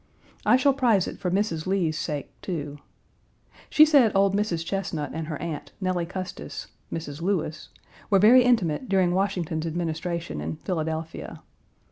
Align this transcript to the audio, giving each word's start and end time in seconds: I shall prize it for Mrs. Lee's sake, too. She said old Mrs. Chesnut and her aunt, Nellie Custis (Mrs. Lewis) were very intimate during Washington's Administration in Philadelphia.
I 0.47 0.57
shall 0.57 0.73
prize 0.73 1.07
it 1.07 1.19
for 1.19 1.29
Mrs. 1.29 1.67
Lee's 1.67 1.95
sake, 1.95 2.33
too. 2.41 2.79
She 3.69 3.85
said 3.85 4.11
old 4.15 4.35
Mrs. 4.35 4.65
Chesnut 4.65 5.11
and 5.13 5.27
her 5.27 5.37
aunt, 5.39 5.73
Nellie 5.79 6.07
Custis 6.07 6.65
(Mrs. 6.91 7.21
Lewis) 7.21 7.69
were 8.09 8.17
very 8.17 8.41
intimate 8.41 8.89
during 8.89 9.13
Washington's 9.13 9.67
Administration 9.67 10.41
in 10.41 10.55
Philadelphia. 10.55 11.43